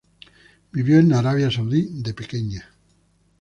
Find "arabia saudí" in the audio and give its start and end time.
1.13-2.01